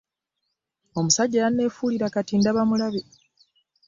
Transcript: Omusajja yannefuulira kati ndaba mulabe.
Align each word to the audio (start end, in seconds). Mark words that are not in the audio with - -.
Omusajja 0.99 1.39
yannefuulira 1.43 2.07
kati 2.13 2.33
ndaba 2.39 2.61
mulabe. 2.69 3.01